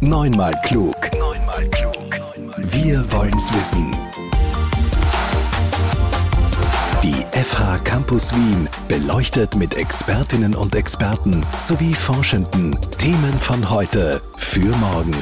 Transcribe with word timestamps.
Neunmal 0.00 0.54
klug. 0.64 0.94
Neunmal 1.18 1.68
klug. 1.70 1.96
Wir 2.58 3.04
wollen's 3.10 3.52
wissen. 3.52 3.90
Die 7.02 7.24
FH 7.36 7.78
Campus 7.78 8.32
Wien 8.32 8.68
beleuchtet 8.86 9.56
mit 9.56 9.76
Expertinnen 9.76 10.54
und 10.54 10.76
Experten 10.76 11.44
sowie 11.58 11.94
Forschenden 11.94 12.78
Themen 12.98 13.32
von 13.40 13.68
heute 13.68 14.22
für 14.36 14.68
morgen. 14.76 15.16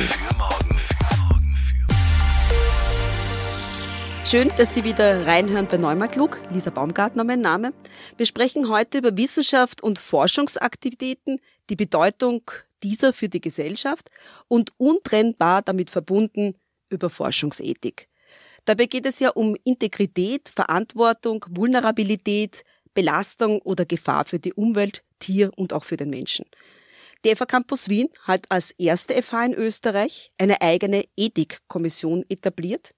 Schön, 4.26 4.52
dass 4.58 4.74
Sie 4.74 4.84
wieder 4.84 5.24
reinhören 5.24 5.68
bei 5.68 5.78
Neumann 5.78 6.10
Klug. 6.10 6.38
Lisa 6.50 6.68
Baumgartner 6.68 7.24
mein 7.24 7.40
Name. 7.40 7.72
Wir 8.18 8.26
sprechen 8.26 8.68
heute 8.68 8.98
über 8.98 9.16
Wissenschaft 9.16 9.82
und 9.82 9.98
Forschungsaktivitäten, 9.98 11.38
die 11.70 11.76
Bedeutung 11.76 12.42
dieser 12.82 13.12
für 13.12 13.28
die 13.28 13.40
Gesellschaft 13.40 14.10
und 14.48 14.72
untrennbar 14.76 15.62
damit 15.62 15.90
verbunden 15.90 16.54
über 16.90 17.10
Forschungsethik. 17.10 18.08
Dabei 18.64 18.86
geht 18.86 19.06
es 19.06 19.20
ja 19.20 19.30
um 19.30 19.56
Integrität, 19.64 20.48
Verantwortung, 20.48 21.44
Vulnerabilität, 21.48 22.64
Belastung 22.94 23.60
oder 23.60 23.84
Gefahr 23.84 24.24
für 24.24 24.38
die 24.38 24.54
Umwelt, 24.54 25.04
Tier 25.18 25.52
und 25.56 25.72
auch 25.72 25.84
für 25.84 25.96
den 25.96 26.10
Menschen. 26.10 26.46
Der 27.24 27.36
FH 27.36 27.46
Campus 27.46 27.88
Wien 27.88 28.08
hat 28.22 28.46
als 28.50 28.72
erste 28.72 29.20
FH 29.22 29.46
in 29.46 29.54
Österreich 29.54 30.32
eine 30.38 30.60
eigene 30.60 31.04
Ethikkommission 31.16 32.24
etabliert 32.28 32.94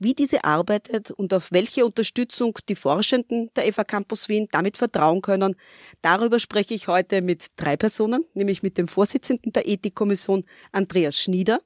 wie 0.00 0.14
diese 0.14 0.44
arbeitet 0.44 1.10
und 1.12 1.32
auf 1.32 1.52
welche 1.52 1.84
Unterstützung 1.84 2.58
die 2.68 2.74
Forschenden 2.74 3.50
der 3.54 3.72
FA 3.72 3.84
Campus 3.84 4.28
Wien 4.28 4.48
damit 4.50 4.76
vertrauen 4.76 5.20
können, 5.20 5.54
darüber 6.02 6.40
spreche 6.40 6.74
ich 6.74 6.88
heute 6.88 7.22
mit 7.22 7.48
drei 7.56 7.76
Personen, 7.76 8.24
nämlich 8.34 8.62
mit 8.62 8.78
dem 8.78 8.88
Vorsitzenden 8.88 9.52
der 9.52 9.68
Ethikkommission 9.68 10.44
Andreas 10.72 11.20
Schnieder 11.20 11.60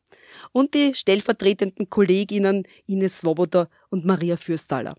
und 0.53 0.75
die 0.75 0.95
stellvertretenden 0.95 1.89
Kolleginnen 1.89 2.65
Ines 2.87 3.19
Swoboda 3.19 3.69
und 3.89 4.05
Maria 4.05 4.37
Fürstaller. 4.37 4.97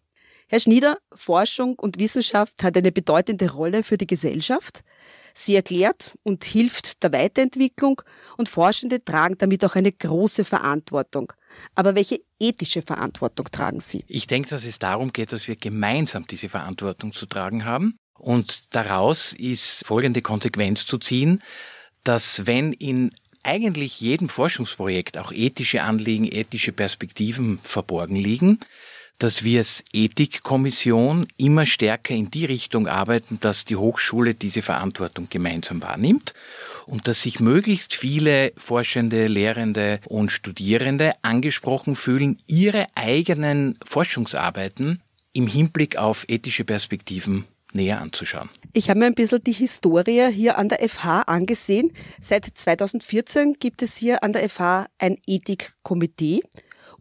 Herr 0.48 0.60
Schnieder, 0.60 1.00
Forschung 1.14 1.74
und 1.78 2.00
Wissenschaft 2.00 2.64
hat 2.64 2.78
eine 2.78 2.92
bedeutende 2.92 3.52
Rolle 3.52 3.84
für 3.84 3.98
die 3.98 4.08
Gesellschaft. 4.08 4.84
Sie 5.34 5.56
erklärt 5.56 6.18
und 6.24 6.46
hilft 6.46 7.04
der 7.04 7.12
Weiterentwicklung 7.12 8.02
und 8.38 8.48
Forschende 8.48 9.04
tragen 9.04 9.38
damit 9.38 9.66
auch 9.66 9.76
eine 9.76 9.92
große 9.92 10.46
Verantwortung. 10.46 11.34
Aber 11.76 11.96
welche 11.96 12.22
ethische 12.40 12.82
Verantwortung 12.82 13.48
tragen 13.52 13.80
Sie? 13.80 14.04
Ich 14.08 14.28
denke, 14.28 14.50
dass 14.50 14.66
es 14.66 14.80
darum 14.80 15.12
geht, 15.12 15.32
dass 15.32 15.48
wir 15.48 15.56
gemeinsam 15.56 16.26
diese 16.28 16.50
Verantwortung 16.50 17.12
zu 17.12 17.26
tragen 17.26 17.66
haben. 17.66 17.98
Und 18.18 18.74
daraus 18.74 19.34
ist 19.34 19.86
folgende 19.86 20.22
Konsequenz 20.22 20.86
zu 20.86 20.98
ziehen, 20.98 21.44
dass 22.04 22.48
wenn 22.48 22.72
in 22.72 23.12
eigentlich 23.44 24.00
jedem 24.02 24.30
Forschungsprojekt 24.30 25.18
auch 25.18 25.32
ethische 25.32 25.84
Anliegen, 25.84 26.26
ethische 26.26 26.72
Perspektiven 26.72 27.60
verborgen 27.60 28.16
liegen, 28.16 28.60
dass 29.20 29.44
wir 29.44 29.60
als 29.60 29.84
Ethikkommission 29.94 31.28
immer 31.38 31.66
stärker 31.66 32.14
in 32.14 32.32
die 32.32 32.46
Richtung 32.46 32.88
arbeiten, 32.88 33.40
dass 33.40 33.64
die 33.64 33.76
Hochschule 33.76 34.34
diese 34.34 34.62
Verantwortung 34.62 35.30
gemeinsam 35.30 35.82
wahrnimmt 35.82 36.34
und 36.88 37.08
dass 37.08 37.22
sich 37.22 37.40
möglichst 37.40 37.94
viele 37.94 38.54
Forschende, 38.58 39.28
Lehrende 39.28 40.00
und 40.08 40.32
Studierende 40.32 41.12
angesprochen 41.22 41.96
fühlen, 41.96 42.38
ihre 42.48 42.88
eigenen 42.96 43.78
Forschungsarbeiten 43.86 45.02
im 45.34 45.48
Hinblick 45.48 45.98
auf 45.98 46.26
ethische 46.28 46.64
Perspektiven 46.64 47.46
näher 47.74 48.02
anzuschauen. 48.02 48.50
Ich 48.74 48.90
habe 48.90 49.00
mir 49.00 49.06
ein 49.06 49.16
bisschen 49.16 49.44
die 49.44 49.52
Historie 49.52 50.32
hier 50.32 50.58
an 50.58 50.70
der 50.70 50.88
FH 50.88 51.24
angesehen. 51.24 51.92
Seit 52.20 52.46
2014 52.46 53.54
gibt 53.60 53.82
es 53.82 53.98
hier 53.98 54.24
an 54.24 54.34
der 54.34 54.50
FH 54.50 54.88
ein 54.98 55.18
Ethikkomitee 55.28 56.42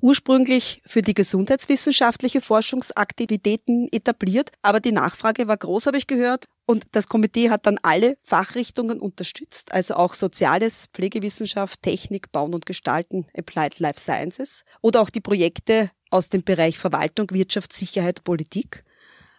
ursprünglich 0.05 0.83
für 0.85 1.01
die 1.01 1.15
gesundheitswissenschaftliche 1.15 2.43
Forschungsaktivitäten 2.43 3.89
etabliert, 3.91 4.53
aber 4.61 4.79
die 4.79 4.93
Nachfrage 4.93 5.49
war 5.49 5.57
groß, 5.57 5.87
habe 5.87 5.97
ich 5.97 6.07
gehört. 6.07 6.45
Und 6.67 6.85
das 6.93 7.09
Komitee 7.09 7.49
hat 7.49 7.65
dann 7.65 7.79
alle 7.83 8.19
Fachrichtungen 8.21 9.01
unterstützt, 9.01 9.73
also 9.73 9.95
auch 9.95 10.13
Soziales, 10.13 10.89
Pflegewissenschaft, 10.93 11.81
Technik, 11.81 12.33
Bauen 12.33 12.53
und 12.55 12.67
Gestalten, 12.67 13.27
Applied 13.35 13.79
Life 13.79 13.99
Sciences 13.99 14.65
oder 14.83 15.01
auch 15.01 15.09
die 15.09 15.23
Projekte 15.23 15.91
aus 16.11 16.29
dem 16.29 16.45
Bereich 16.45 16.79
Verwaltung, 16.79 17.31
Wirtschaft, 17.31 17.73
Sicherheit, 17.73 18.25
Politik. 18.25 18.85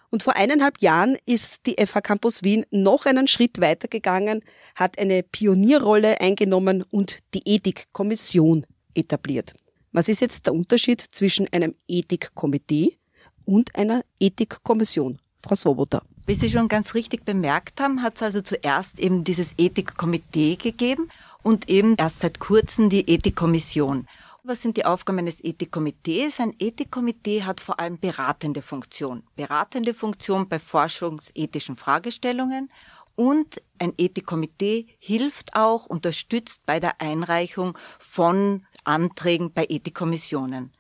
Und 0.09 0.23
vor 0.23 0.35
eineinhalb 0.35 0.81
Jahren 0.81 1.15
ist 1.27 1.67
die 1.67 1.75
FH 1.77 2.01
Campus 2.01 2.41
Wien 2.41 2.65
noch 2.71 3.05
einen 3.05 3.27
Schritt 3.27 3.61
weitergegangen, 3.61 4.41
hat 4.73 4.97
eine 4.97 5.21
Pionierrolle 5.21 6.19
eingenommen 6.21 6.83
und 6.89 7.19
die 7.35 7.43
Ethikkommission 7.45 8.65
etabliert. 8.95 9.53
Was 9.95 10.09
ist 10.09 10.19
jetzt 10.19 10.45
der 10.45 10.53
Unterschied 10.53 10.99
zwischen 10.99 11.47
einem 11.53 11.73
Ethikkomitee 11.87 12.97
und 13.45 13.73
einer 13.75 14.03
Ethikkommission? 14.19 15.19
Frau 15.41 15.55
Swoboda. 15.55 16.01
Wie 16.25 16.35
Sie 16.35 16.49
schon 16.49 16.67
ganz 16.67 16.95
richtig 16.95 17.23
bemerkt 17.23 17.79
haben, 17.79 18.01
hat 18.01 18.17
es 18.17 18.23
also 18.23 18.41
zuerst 18.41 18.99
eben 18.99 19.23
dieses 19.23 19.53
Ethikkomitee 19.57 20.57
gegeben 20.57 21.07
und 21.43 21.69
eben 21.69 21.95
erst 21.95 22.19
seit 22.19 22.39
kurzem 22.39 22.89
die 22.89 23.09
Ethikkommission. 23.09 24.05
Was 24.43 24.61
sind 24.61 24.75
die 24.75 24.83
Aufgaben 24.83 25.19
eines 25.19 25.41
Ethikkomitees? 25.41 26.41
Ein 26.41 26.53
Ethikkomitee 26.59 27.43
hat 27.43 27.61
vor 27.61 27.79
allem 27.79 27.97
beratende 27.97 28.61
Funktion. 28.61 29.23
Beratende 29.37 29.93
Funktion 29.93 30.49
bei 30.49 30.59
forschungsethischen 30.59 31.77
Fragestellungen 31.77 32.69
und 33.15 33.61
ein 33.79 33.93
Ethikkomitee 33.97 34.87
hilft 34.99 35.55
auch, 35.55 35.85
unterstützt 35.85 36.65
bei 36.65 36.79
der 36.79 37.01
Einreichung 37.01 37.77
von 37.99 38.65
Anträgen 38.83 39.51
bei 39.53 39.65
Ethikkommissionen. 39.67 40.71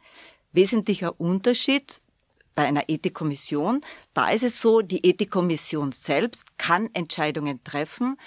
Wesentlicher 0.51 1.19
Unterschied 1.19 2.01
bei 2.55 2.65
einer 2.65 2.87
Ethikkommission, 2.87 3.81
da 4.13 4.29
ist 4.29 4.43
es 4.43 4.61
so, 4.61 4.81
die 4.81 5.05
Ethikkommission 5.05 5.91
selbst 5.91 6.57
kann 6.57 6.89
Entscheidungen 6.93 7.61
treffen. 7.65 8.17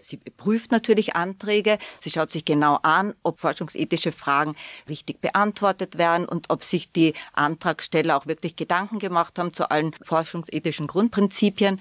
Sie 0.00 0.16
prüft 0.16 0.72
natürlich 0.72 1.14
Anträge, 1.14 1.78
sie 2.00 2.10
schaut 2.10 2.30
sich 2.30 2.44
genau 2.44 2.78
an, 2.82 3.14
ob 3.22 3.38
forschungsethische 3.38 4.10
Fragen 4.10 4.56
richtig 4.88 5.20
beantwortet 5.20 5.98
werden 5.98 6.26
und 6.26 6.50
ob 6.50 6.64
sich 6.64 6.90
die 6.90 7.12
Antragsteller 7.34 8.16
auch 8.16 8.26
wirklich 8.26 8.56
Gedanken 8.56 8.98
gemacht 8.98 9.38
haben 9.38 9.52
zu 9.52 9.70
allen 9.70 9.92
forschungsethischen 10.02 10.86
Grundprinzipien. 10.86 11.80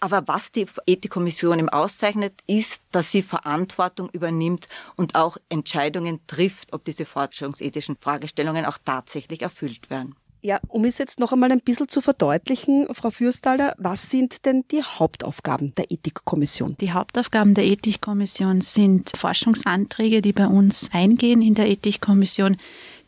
Aber 0.00 0.28
was 0.28 0.52
die 0.52 0.66
Ethikkommission 0.86 1.58
im 1.58 1.68
auszeichnet, 1.68 2.32
ist, 2.46 2.82
dass 2.92 3.10
sie 3.10 3.22
Verantwortung 3.22 4.08
übernimmt 4.10 4.68
und 4.96 5.16
auch 5.16 5.36
Entscheidungen 5.48 6.20
trifft, 6.26 6.72
ob 6.72 6.84
diese 6.84 7.04
forschungsethischen 7.04 7.96
Fragestellungen 8.00 8.64
auch 8.64 8.78
tatsächlich 8.84 9.42
erfüllt 9.42 9.90
werden. 9.90 10.14
Ja, 10.40 10.60
um 10.68 10.84
es 10.84 10.98
jetzt 10.98 11.18
noch 11.18 11.32
einmal 11.32 11.50
ein 11.50 11.60
bisschen 11.60 11.88
zu 11.88 12.00
verdeutlichen, 12.00 12.86
Frau 12.94 13.10
Fürstaller, 13.10 13.74
was 13.76 14.08
sind 14.08 14.46
denn 14.46 14.64
die 14.70 14.84
Hauptaufgaben 14.84 15.74
der 15.74 15.90
Ethikkommission? 15.90 16.76
Die 16.80 16.92
Hauptaufgaben 16.92 17.54
der 17.54 17.64
Ethikkommission 17.64 18.60
sind 18.60 19.10
Forschungsanträge, 19.16 20.22
die 20.22 20.32
bei 20.32 20.46
uns 20.46 20.90
eingehen 20.92 21.42
in 21.42 21.54
der 21.54 21.68
Ethikkommission, 21.68 22.56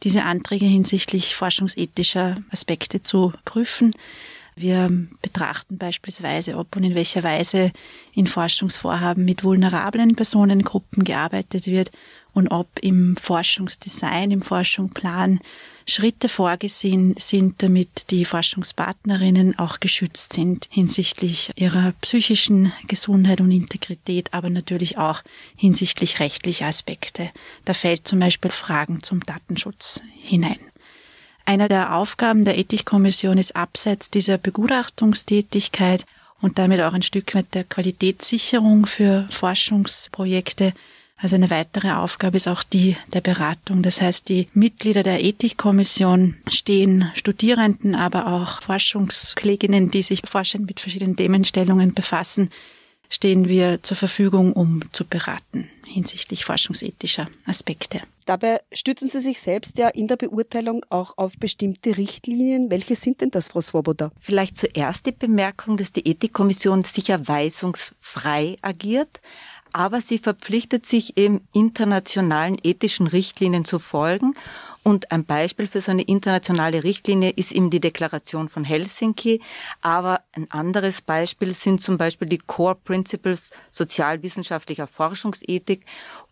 diese 0.02 0.24
Anträge 0.24 0.66
hinsichtlich 0.66 1.36
forschungsethischer 1.36 2.42
Aspekte 2.50 3.04
zu 3.04 3.32
prüfen 3.44 3.92
wir 4.56 4.90
betrachten 5.22 5.78
beispielsweise, 5.78 6.56
ob 6.56 6.76
und 6.76 6.84
in 6.84 6.94
welcher 6.94 7.22
Weise 7.22 7.72
in 8.12 8.26
Forschungsvorhaben 8.26 9.24
mit 9.24 9.44
vulnerablen 9.44 10.16
Personengruppen 10.16 11.04
gearbeitet 11.04 11.66
wird 11.66 11.90
und 12.32 12.48
ob 12.48 12.68
im 12.80 13.16
Forschungsdesign, 13.16 14.30
im 14.30 14.42
Forschungsplan 14.42 15.40
Schritte 15.86 16.28
vorgesehen 16.28 17.14
sind, 17.18 17.62
damit 17.62 18.10
die 18.10 18.24
Forschungspartnerinnen 18.24 19.58
auch 19.58 19.80
geschützt 19.80 20.32
sind 20.32 20.68
hinsichtlich 20.70 21.50
ihrer 21.56 21.92
psychischen 22.00 22.72
Gesundheit 22.86 23.40
und 23.40 23.50
Integrität, 23.50 24.32
aber 24.32 24.50
natürlich 24.50 24.98
auch 24.98 25.22
hinsichtlich 25.56 26.20
rechtlicher 26.20 26.66
Aspekte. 26.66 27.30
Da 27.64 27.74
fällt 27.74 28.06
zum 28.06 28.20
Beispiel 28.20 28.52
Fragen 28.52 29.02
zum 29.02 29.20
Datenschutz 29.20 30.02
hinein. 30.16 30.69
Einer 31.50 31.68
der 31.68 31.96
Aufgaben 31.96 32.44
der 32.44 32.58
Ethikkommission 32.58 33.36
ist 33.36 33.56
abseits 33.56 34.08
dieser 34.08 34.38
Begutachtungstätigkeit 34.38 36.06
und 36.40 36.60
damit 36.60 36.80
auch 36.80 36.92
ein 36.92 37.02
Stück 37.02 37.34
weit 37.34 37.52
der 37.54 37.64
Qualitätssicherung 37.64 38.86
für 38.86 39.26
Forschungsprojekte. 39.30 40.72
Also 41.16 41.34
eine 41.34 41.50
weitere 41.50 41.90
Aufgabe 41.90 42.36
ist 42.36 42.46
auch 42.46 42.62
die 42.62 42.96
der 43.12 43.20
Beratung. 43.20 43.82
Das 43.82 44.00
heißt, 44.00 44.28
die 44.28 44.46
Mitglieder 44.54 45.02
der 45.02 45.24
Ethikkommission 45.24 46.36
stehen 46.46 47.10
Studierenden, 47.14 47.96
aber 47.96 48.28
auch 48.28 48.62
Forschungskolleginnen, 48.62 49.90
die 49.90 50.02
sich 50.02 50.22
forschend 50.24 50.68
mit 50.68 50.78
verschiedenen 50.78 51.16
Themenstellungen 51.16 51.94
befassen, 51.94 52.50
stehen 53.10 53.48
wir 53.48 53.82
zur 53.82 53.98
Verfügung, 53.98 54.54
um 54.54 54.82
zu 54.92 55.04
beraten 55.04 55.68
hinsichtlich 55.90 56.44
forschungsethischer 56.44 57.26
Aspekte. 57.44 58.00
Dabei 58.24 58.60
stützen 58.72 59.08
Sie 59.08 59.20
sich 59.20 59.40
selbst 59.40 59.76
ja 59.76 59.88
in 59.88 60.06
der 60.06 60.16
Beurteilung 60.16 60.86
auch 60.88 61.18
auf 61.18 61.36
bestimmte 61.36 61.96
Richtlinien. 61.96 62.70
Welche 62.70 62.94
sind 62.94 63.20
denn 63.20 63.32
das, 63.32 63.48
Frau 63.48 63.60
Swoboda? 63.60 64.12
Vielleicht 64.20 64.56
zuerst 64.56 65.06
die 65.06 65.12
Bemerkung, 65.12 65.76
dass 65.76 65.92
die 65.92 66.06
Ethikkommission 66.08 66.82
sicher 66.82 67.26
weisungsfrei 67.26 68.56
agiert. 68.62 69.20
aber 69.72 70.00
sie 70.00 70.18
verpflichtet 70.18 70.84
sich 70.84 71.16
eben 71.16 71.46
internationalen 71.52 72.58
ethischen 72.60 73.06
Richtlinien 73.06 73.64
zu 73.64 73.78
folgen 73.78 74.34
und 74.82 75.12
ein 75.12 75.24
Beispiel 75.24 75.66
für 75.66 75.80
so 75.80 75.90
eine 75.90 76.02
internationale 76.02 76.84
Richtlinie 76.84 77.30
ist 77.30 77.52
eben 77.52 77.70
die 77.70 77.80
Deklaration 77.80 78.48
von 78.48 78.64
Helsinki. 78.64 79.42
Aber 79.82 80.20
ein 80.32 80.50
anderes 80.50 81.02
Beispiel 81.02 81.54
sind 81.54 81.82
zum 81.82 81.98
Beispiel 81.98 82.28
die 82.28 82.38
Core 82.38 82.76
Principles 82.76 83.50
sozialwissenschaftlicher 83.70 84.86
Forschungsethik 84.86 85.84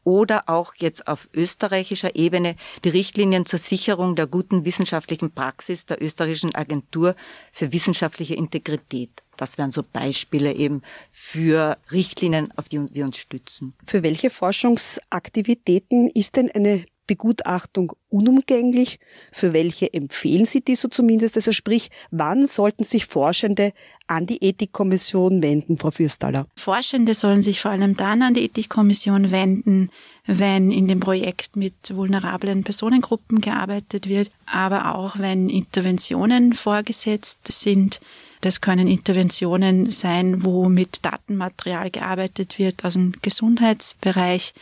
oder 0.02 0.48
auch 0.48 0.74
jetzt 0.76 1.06
auf 1.06 1.28
österreichischer 1.34 2.16
Ebene 2.16 2.56
die 2.84 2.88
Richtlinien 2.88 3.44
zur 3.44 3.58
Sicherung 3.58 4.16
der 4.16 4.26
guten 4.26 4.64
wissenschaftlichen 4.64 5.30
Praxis 5.30 5.84
der 5.84 6.02
österreichischen 6.02 6.54
Agentur 6.54 7.14
für 7.52 7.72
wissenschaftliche 7.72 8.34
Integrität. 8.34 9.10
Das 9.36 9.58
wären 9.58 9.70
so 9.70 9.82
Beispiele 9.82 10.54
eben 10.54 10.82
für 11.10 11.76
Richtlinien, 11.92 12.50
auf 12.56 12.70
die 12.70 12.92
wir 12.94 13.04
uns 13.04 13.18
stützen. 13.18 13.74
Für 13.86 14.02
welche 14.02 14.30
Forschungsaktivitäten 14.30 16.08
ist 16.08 16.36
denn 16.36 16.50
eine 16.50 16.86
Begutachtung 17.08 17.94
unumgänglich? 18.10 19.00
Für 19.32 19.52
welche 19.52 19.92
empfehlen 19.92 20.46
Sie 20.46 20.60
die 20.60 20.76
so 20.76 20.86
zumindest? 20.86 21.34
Also 21.36 21.50
sprich, 21.50 21.90
wann 22.12 22.46
sollten 22.46 22.84
sich 22.84 23.06
Forschende 23.06 23.72
an 24.06 24.26
die 24.26 24.42
Ethikkommission 24.42 25.42
wenden, 25.42 25.76
Frau 25.78 25.90
Fürstaller? 25.90 26.46
Forschende 26.54 27.14
sollen 27.14 27.42
sich 27.42 27.60
vor 27.60 27.72
allem 27.72 27.96
dann 27.96 28.22
an 28.22 28.34
die 28.34 28.44
Ethikkommission 28.44 29.32
wenden, 29.32 29.90
wenn 30.26 30.70
in 30.70 30.86
dem 30.86 31.00
Projekt 31.00 31.56
mit 31.56 31.74
vulnerablen 31.92 32.62
Personengruppen 32.62 33.40
gearbeitet 33.40 34.08
wird, 34.08 34.30
aber 34.46 34.94
auch 34.94 35.18
wenn 35.18 35.48
Interventionen 35.48 36.52
vorgesetzt 36.52 37.48
sind. 37.50 38.00
Das 38.40 38.60
können 38.60 38.86
Interventionen 38.86 39.90
sein, 39.90 40.44
wo 40.44 40.68
mit 40.68 41.04
Datenmaterial 41.04 41.90
gearbeitet 41.90 42.58
wird 42.58 42.84
aus 42.84 42.92
dem 42.92 43.12
Gesundheitsbereich. 43.22 44.54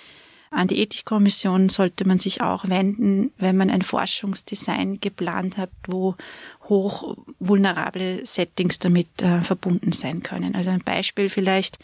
An 0.56 0.68
die 0.68 0.80
Ethikkommission 0.80 1.68
sollte 1.68 2.08
man 2.08 2.18
sich 2.18 2.40
auch 2.40 2.68
wenden, 2.68 3.30
wenn 3.36 3.58
man 3.58 3.68
ein 3.68 3.82
Forschungsdesign 3.82 5.00
geplant 5.00 5.58
hat, 5.58 5.68
wo 5.86 6.16
hoch 6.64 7.16
vulnerable 7.38 8.24
Settings 8.24 8.78
damit 8.78 9.20
äh, 9.20 9.42
verbunden 9.42 9.92
sein 9.92 10.22
können. 10.22 10.54
Also 10.54 10.70
ein 10.70 10.82
Beispiel 10.82 11.28
vielleicht, 11.28 11.78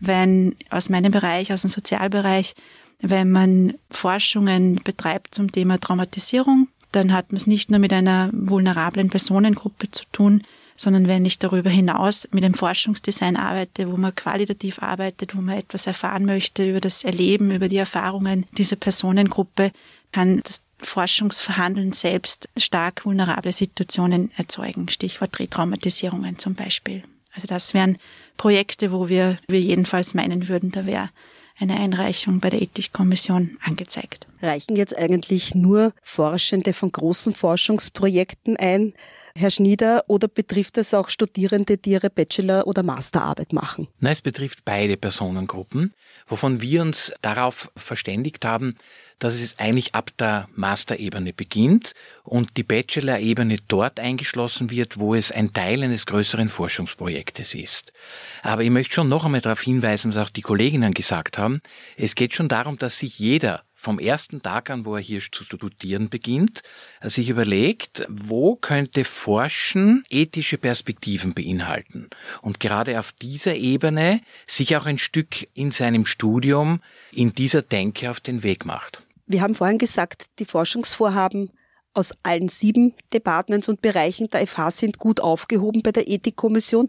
wenn 0.00 0.56
aus 0.70 0.88
meinem 0.88 1.12
Bereich, 1.12 1.52
aus 1.52 1.60
dem 1.60 1.70
Sozialbereich, 1.70 2.56
wenn 3.00 3.30
man 3.30 3.74
Forschungen 3.90 4.80
betreibt 4.82 5.34
zum 5.34 5.52
Thema 5.52 5.78
Traumatisierung, 5.78 6.66
dann 6.90 7.12
hat 7.12 7.30
man 7.30 7.36
es 7.36 7.46
nicht 7.46 7.70
nur 7.70 7.78
mit 7.78 7.92
einer 7.92 8.30
vulnerablen 8.32 9.08
Personengruppe 9.08 9.90
zu 9.92 10.02
tun, 10.10 10.42
sondern 10.76 11.08
wenn 11.08 11.24
ich 11.24 11.38
darüber 11.38 11.70
hinaus 11.70 12.28
mit 12.32 12.44
dem 12.44 12.54
Forschungsdesign 12.54 13.36
arbeite, 13.36 13.90
wo 13.90 13.96
man 13.96 14.14
qualitativ 14.14 14.80
arbeitet, 14.80 15.36
wo 15.36 15.40
man 15.40 15.58
etwas 15.58 15.86
erfahren 15.86 16.24
möchte 16.24 16.68
über 16.68 16.80
das 16.80 17.04
Erleben, 17.04 17.50
über 17.50 17.68
die 17.68 17.78
Erfahrungen 17.78 18.46
dieser 18.52 18.76
Personengruppe, 18.76 19.72
kann 20.12 20.40
das 20.42 20.62
Forschungsverhandeln 20.78 21.92
selbst 21.92 22.48
stark 22.56 23.06
vulnerable 23.06 23.52
Situationen 23.52 24.30
erzeugen. 24.36 24.88
Stichwort 24.88 25.38
Retraumatisierungen 25.38 26.38
zum 26.38 26.54
Beispiel. 26.54 27.02
Also 27.34 27.46
das 27.48 27.74
wären 27.74 27.98
Projekte, 28.36 28.92
wo 28.92 29.08
wir, 29.08 29.38
wir 29.48 29.60
jedenfalls 29.60 30.14
meinen 30.14 30.48
würden, 30.48 30.70
da 30.70 30.86
wäre 30.86 31.10
eine 31.58 31.78
Einreichung 31.78 32.40
bei 32.40 32.50
der 32.50 32.62
Ethikkommission 32.62 33.58
angezeigt. 33.62 34.26
Reichen 34.42 34.76
jetzt 34.76 34.96
eigentlich 34.96 35.54
nur 35.54 35.92
Forschende 36.02 36.72
von 36.72 36.92
großen 36.92 37.34
Forschungsprojekten 37.34 38.56
ein? 38.56 38.92
Herr 39.36 39.50
Schnieder, 39.50 40.04
oder 40.08 40.28
betrifft 40.28 40.78
es 40.78 40.94
auch 40.94 41.10
Studierende, 41.10 41.76
die 41.76 41.90
ihre 41.90 42.08
Bachelor- 42.08 42.66
oder 42.66 42.82
Masterarbeit 42.82 43.52
machen? 43.52 43.86
Nein, 44.00 44.12
es 44.14 44.22
betrifft 44.22 44.64
beide 44.64 44.96
Personengruppen, 44.96 45.92
wovon 46.26 46.62
wir 46.62 46.80
uns 46.80 47.12
darauf 47.20 47.70
verständigt 47.76 48.46
haben, 48.46 48.76
dass 49.18 49.34
es 49.34 49.58
eigentlich 49.58 49.94
ab 49.94 50.10
der 50.18 50.48
Masterebene 50.54 51.34
beginnt 51.34 51.92
und 52.24 52.56
die 52.56 52.62
Bachelor-Ebene 52.62 53.58
dort 53.68 54.00
eingeschlossen 54.00 54.70
wird, 54.70 54.98
wo 54.98 55.14
es 55.14 55.32
ein 55.32 55.52
Teil 55.52 55.82
eines 55.82 56.06
größeren 56.06 56.48
Forschungsprojektes 56.48 57.54
ist. 57.54 57.92
Aber 58.42 58.62
ich 58.62 58.70
möchte 58.70 58.94
schon 58.94 59.08
noch 59.08 59.26
einmal 59.26 59.42
darauf 59.42 59.60
hinweisen, 59.60 60.14
was 60.14 60.16
auch 60.16 60.30
die 60.30 60.42
Kolleginnen 60.42 60.94
gesagt 60.94 61.36
haben. 61.36 61.60
Es 61.98 62.14
geht 62.14 62.34
schon 62.34 62.48
darum, 62.48 62.78
dass 62.78 62.98
sich 62.98 63.18
jeder 63.18 63.65
vom 63.76 63.98
ersten 63.98 64.42
Tag 64.42 64.70
an, 64.70 64.86
wo 64.86 64.96
er 64.96 65.02
hier 65.02 65.20
zu 65.20 65.44
studieren 65.44 66.08
beginnt, 66.08 66.62
sich 67.02 67.28
überlegt, 67.28 68.06
wo 68.08 68.56
könnte 68.56 69.04
Forschen 69.04 70.02
ethische 70.08 70.56
Perspektiven 70.56 71.34
beinhalten. 71.34 72.08
Und 72.40 72.58
gerade 72.58 72.98
auf 72.98 73.12
dieser 73.12 73.54
Ebene 73.54 74.22
sich 74.46 74.76
auch 74.76 74.86
ein 74.86 74.98
Stück 74.98 75.46
in 75.54 75.70
seinem 75.70 76.06
Studium 76.06 76.80
in 77.12 77.32
dieser 77.34 77.62
Denke 77.62 78.10
auf 78.10 78.18
den 78.18 78.42
Weg 78.42 78.64
macht. 78.64 79.02
Wir 79.26 79.42
haben 79.42 79.54
vorhin 79.54 79.78
gesagt, 79.78 80.26
die 80.38 80.44
Forschungsvorhaben 80.46 81.50
aus 81.96 82.12
allen 82.22 82.48
sieben 82.48 82.94
Departments 83.12 83.68
und 83.68 83.80
Bereichen 83.82 84.28
der 84.28 84.46
FH 84.46 84.70
sind 84.70 84.98
gut 84.98 85.20
aufgehoben 85.20 85.82
bei 85.82 85.92
der 85.92 86.08
Ethikkommission. 86.08 86.88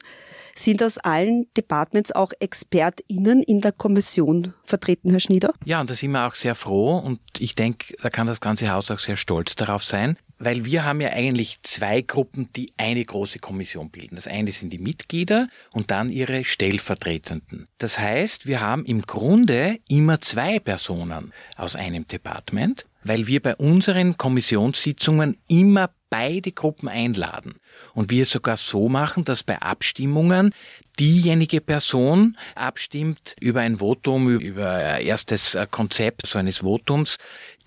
Sind 0.56 0.82
aus 0.82 0.98
allen 0.98 1.46
Departments 1.56 2.12
auch 2.12 2.32
ExpertInnen 2.40 3.44
in 3.44 3.62
der 3.62 3.72
Kommission 3.72 4.54
vertreten, 4.64 5.12
Herr 5.12 5.20
Schnieder? 5.20 5.54
Ja, 5.66 5.82
und 5.82 5.90
da 5.90 5.94
sind 5.94 6.12
wir 6.12 6.28
auch 6.28 6.34
sehr 6.34 6.56
froh 6.56 6.98
und 6.98 7.20
ich 7.38 7.54
denke, 7.54 7.96
da 8.02 8.10
kann 8.10 8.28
das 8.28 8.42
ganze 8.42 8.72
Haus 8.72 8.90
auch 8.90 9.00
sehr 9.00 9.18
stolz 9.18 9.56
darauf 9.56 9.84
sein, 9.84 10.18
weil 10.40 10.66
wir 10.66 10.86
haben 10.86 11.02
ja 11.02 11.10
eigentlich 11.10 11.62
zwei 11.64 12.02
Gruppen, 12.02 12.50
die 12.56 12.72
eine 12.78 13.04
große 13.04 13.40
Kommission 13.40 13.90
bilden. 13.90 14.16
Das 14.16 14.28
eine 14.28 14.52
sind 14.52 14.72
die 14.72 14.78
Mitglieder 14.78 15.50
und 15.74 15.92
dann 15.92 16.10
ihre 16.10 16.44
Stellvertretenden. 16.44 17.68
Das 17.78 18.00
heißt, 18.00 18.46
wir 18.46 18.62
haben 18.62 18.86
im 18.86 19.02
Grunde 19.02 19.80
immer 19.88 20.22
zwei 20.22 20.60
Personen 20.60 21.34
aus 21.56 21.76
einem 21.76 22.08
Department, 22.08 22.86
weil 23.04 23.28
wir 23.28 23.42
bei 23.42 23.56
unseren 23.56 24.18
Kommissionssitzungen 24.18 25.38
immer 25.48 25.90
beide 26.10 26.52
Gruppen 26.52 26.88
einladen 26.88 27.56
und 27.94 28.10
wir 28.10 28.24
es 28.24 28.32
sogar 28.32 28.58
so 28.58 28.90
machen, 28.90 29.26
dass 29.26 29.44
bei 29.44 29.62
Abstimmungen 29.62 30.54
diejenige 31.00 31.62
Person 31.62 32.38
abstimmt 32.56 33.36
über 33.40 33.62
ein 33.62 33.78
Votum, 33.78 34.30
über 34.40 35.00
erstes 35.00 35.58
Konzept 35.70 36.26
so 36.28 36.40
eines 36.40 36.64
Votums, 36.64 37.18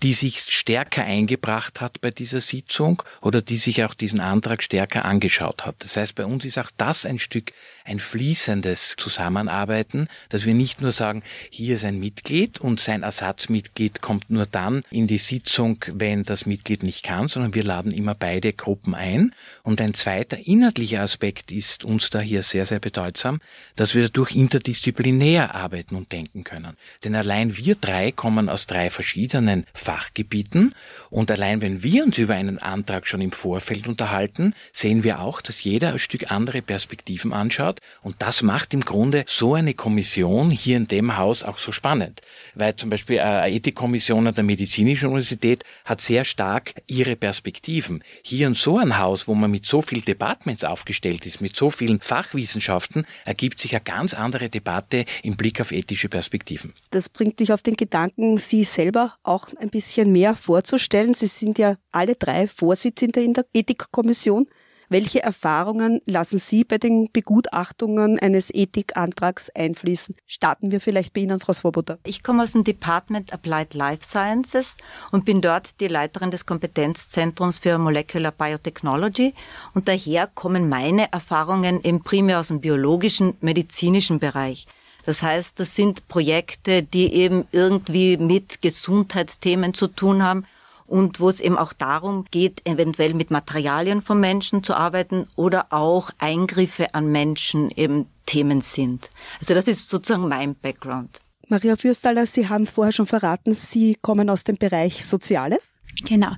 die 0.03 0.13
sich 0.13 0.39
stärker 0.39 1.03
eingebracht 1.03 1.81
hat 1.81 2.01
bei 2.01 2.09
dieser 2.09 2.39
Sitzung 2.39 3.03
oder 3.21 3.41
die 3.41 3.57
sich 3.57 3.83
auch 3.83 3.93
diesen 3.93 4.19
Antrag 4.19 4.63
stärker 4.63 5.05
angeschaut 5.05 5.65
hat. 5.65 5.75
Das 5.79 5.97
heißt, 5.97 6.15
bei 6.15 6.25
uns 6.25 6.45
ist 6.45 6.57
auch 6.57 6.71
das 6.77 7.05
ein 7.05 7.19
Stück 7.19 7.53
ein 7.83 7.99
fließendes 7.99 8.95
Zusammenarbeiten, 8.97 10.07
dass 10.29 10.45
wir 10.45 10.53
nicht 10.53 10.81
nur 10.81 10.91
sagen, 10.91 11.23
hier 11.49 11.75
ist 11.75 11.85
ein 11.85 11.99
Mitglied 11.99 12.59
und 12.59 12.79
sein 12.79 13.03
Ersatzmitglied 13.03 14.01
kommt 14.01 14.29
nur 14.29 14.45
dann 14.45 14.81
in 14.91 15.07
die 15.07 15.17
Sitzung, 15.17 15.83
wenn 15.91 16.23
das 16.23 16.45
Mitglied 16.45 16.83
nicht 16.83 17.03
kann, 17.03 17.27
sondern 17.27 17.53
wir 17.53 17.63
laden 17.63 17.91
immer 17.91 18.15
beide 18.15 18.53
Gruppen 18.53 18.95
ein. 18.95 19.33
Und 19.63 19.81
ein 19.81 19.93
zweiter 19.93 20.37
inhaltlicher 20.45 21.01
Aspekt 21.01 21.51
ist 21.51 21.83
uns 21.83 22.09
da 22.09 22.19
hier 22.19 22.43
sehr, 22.43 22.65
sehr 22.65 22.79
bedeutsam, 22.79 23.39
dass 23.75 23.95
wir 23.95 24.03
dadurch 24.03 24.35
interdisziplinär 24.35 25.55
arbeiten 25.55 25.95
und 25.95 26.11
denken 26.11 26.43
können. 26.43 26.77
Denn 27.03 27.15
allein 27.15 27.57
wir 27.57 27.75
drei 27.75 28.11
kommen 28.11 28.49
aus 28.49 28.67
drei 28.67 28.89
verschiedenen 28.89 29.65
Fachgebieten 29.91 30.73
und 31.09 31.29
allein 31.29 31.61
wenn 31.61 31.83
wir 31.83 32.05
uns 32.05 32.17
über 32.17 32.35
einen 32.35 32.59
Antrag 32.59 33.05
schon 33.07 33.19
im 33.19 33.31
Vorfeld 33.31 33.89
unterhalten, 33.89 34.53
sehen 34.71 35.03
wir 35.03 35.19
auch, 35.19 35.41
dass 35.41 35.65
jeder 35.65 35.89
ein 35.89 35.99
Stück 35.99 36.31
andere 36.31 36.61
Perspektiven 36.61 37.33
anschaut 37.33 37.81
und 38.01 38.15
das 38.19 38.41
macht 38.41 38.73
im 38.73 38.85
Grunde 38.85 39.25
so 39.27 39.53
eine 39.53 39.73
Kommission 39.73 40.49
hier 40.49 40.77
in 40.77 40.87
dem 40.87 41.17
Haus 41.17 41.43
auch 41.43 41.57
so 41.57 41.73
spannend, 41.73 42.21
weil 42.55 42.73
zum 42.77 42.89
Beispiel 42.89 43.19
eine 43.19 43.53
Ethikkommission 43.53 44.27
an 44.27 44.33
der 44.33 44.45
Medizinischen 44.45 45.07
Universität 45.07 45.65
hat 45.83 45.99
sehr 45.99 46.23
stark 46.23 46.73
ihre 46.87 47.17
Perspektiven. 47.17 48.01
Hier 48.23 48.47
in 48.47 48.53
so 48.53 48.77
ein 48.77 48.97
Haus, 48.97 49.27
wo 49.27 49.35
man 49.35 49.51
mit 49.51 49.65
so 49.65 49.81
vielen 49.81 50.05
Departments 50.05 50.63
aufgestellt 50.63 51.25
ist, 51.25 51.41
mit 51.41 51.57
so 51.57 51.69
vielen 51.69 51.99
Fachwissenschaften, 51.99 53.05
ergibt 53.25 53.59
sich 53.59 53.73
eine 53.73 53.83
ganz 53.83 54.13
andere 54.13 54.47
Debatte 54.47 55.03
im 55.21 55.35
Blick 55.35 55.59
auf 55.59 55.73
ethische 55.73 56.07
Perspektiven. 56.07 56.73
Das 56.91 57.09
bringt 57.09 57.41
mich 57.41 57.51
auf 57.51 57.61
den 57.61 57.75
Gedanken, 57.75 58.37
Sie 58.37 58.63
selber 58.63 59.15
auch 59.23 59.49
ein 59.59 59.69
bisschen 59.69 59.80
mehr 60.05 60.35
vorzustellen. 60.35 61.13
Sie 61.13 61.27
sind 61.27 61.57
ja 61.57 61.75
alle 61.91 62.15
drei 62.15 62.47
Vorsitzende 62.47 63.21
in 63.21 63.33
der 63.33 63.45
Ethikkommission. 63.53 64.47
Welche 64.91 65.23
Erfahrungen 65.23 66.01
lassen 66.05 66.37
Sie 66.37 66.65
bei 66.65 66.77
den 66.77 67.09
Begutachtungen 67.13 68.19
eines 68.19 68.53
Ethikantrags 68.53 69.49
einfließen? 69.49 70.17
Starten 70.27 70.71
wir 70.71 70.81
vielleicht 70.81 71.13
bei 71.13 71.21
Ihnen, 71.21 71.39
Frau 71.39 71.53
Swoboda. 71.53 71.97
Ich 72.03 72.23
komme 72.23 72.43
aus 72.43 72.51
dem 72.51 72.65
Department 72.65 73.31
Applied 73.31 73.73
Life 73.73 74.03
Sciences 74.03 74.75
und 75.13 75.23
bin 75.23 75.39
dort 75.39 75.79
die 75.79 75.87
Leiterin 75.87 76.29
des 76.29 76.45
Kompetenzzentrums 76.45 77.59
für 77.59 77.77
Molecular 77.77 78.33
Biotechnology 78.33 79.33
und 79.73 79.87
daher 79.87 80.27
kommen 80.27 80.67
meine 80.67 81.09
Erfahrungen 81.13 81.81
eben 81.85 82.03
primär 82.03 82.41
aus 82.41 82.49
dem 82.49 82.59
biologischen, 82.59 83.37
medizinischen 83.39 84.19
Bereich. 84.19 84.67
Das 85.05 85.23
heißt, 85.23 85.59
das 85.59 85.75
sind 85.75 86.07
Projekte, 86.07 86.83
die 86.83 87.13
eben 87.13 87.45
irgendwie 87.51 88.17
mit 88.17 88.61
Gesundheitsthemen 88.61 89.73
zu 89.73 89.87
tun 89.87 90.23
haben 90.23 90.45
und 90.91 91.19
wo 91.19 91.29
es 91.29 91.39
eben 91.39 91.57
auch 91.57 91.73
darum 91.73 92.25
geht, 92.31 92.67
eventuell 92.67 93.13
mit 93.13 93.31
Materialien 93.31 94.01
von 94.01 94.19
Menschen 94.19 94.61
zu 94.61 94.75
arbeiten 94.75 95.27
oder 95.35 95.67
auch 95.69 96.11
Eingriffe 96.19 96.93
an 96.93 97.11
Menschen 97.11 97.71
eben 97.71 98.07
Themen 98.25 98.61
sind. 98.61 99.09
Also 99.39 99.53
das 99.53 99.67
ist 99.67 99.89
sozusagen 99.89 100.27
mein 100.27 100.55
Background. 100.55 101.19
Maria 101.47 101.75
Fürstaller, 101.75 102.25
Sie 102.25 102.47
haben 102.47 102.65
vorher 102.65 102.93
schon 102.93 103.05
verraten, 103.05 103.53
Sie 103.53 103.97
kommen 104.01 104.29
aus 104.29 104.43
dem 104.43 104.57
Bereich 104.57 105.05
Soziales. 105.05 105.79
Genau. 106.05 106.31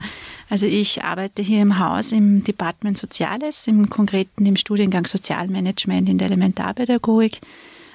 Also 0.50 0.66
ich 0.66 1.04
arbeite 1.04 1.42
hier 1.42 1.62
im 1.62 1.78
Haus 1.80 2.12
im 2.12 2.44
Department 2.44 2.98
Soziales, 2.98 3.68
im 3.68 3.90
konkreten 3.90 4.46
im 4.46 4.56
Studiengang 4.56 5.06
Sozialmanagement 5.06 6.10
in 6.10 6.18
der 6.18 6.28
Elementarpädagogik. 6.28 7.42